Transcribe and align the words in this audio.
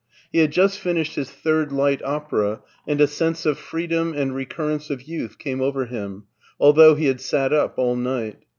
He 0.31 0.39
had 0.39 0.51
just 0.51 0.79
finished 0.79 1.13
his 1.15 1.29
third 1.29 1.71
light 1.71 2.01
opera, 2.01 2.63
and 2.87 2.99
a 2.99 3.05
sense 3.05 3.45
of 3.45 3.59
freedom 3.59 4.15
and 4.15 4.33
recurrence 4.33 4.89
of 4.89 5.03
youth 5.03 5.37
came 5.37 5.61
over 5.61 5.85
him, 5.85 6.23
although 6.59 6.95
he 6.95 7.05
had 7.05 7.21
sat 7.21 7.53
up 7.53 7.77
all 7.77 7.95
night. 7.95 8.37